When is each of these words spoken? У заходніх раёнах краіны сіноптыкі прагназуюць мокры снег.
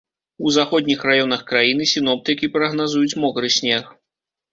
У 0.45 0.51
заходніх 0.53 1.03
раёнах 1.09 1.43
краіны 1.51 1.83
сіноптыкі 1.91 2.49
прагназуюць 2.55 3.17
мокры 3.25 3.47
снег. 3.57 3.85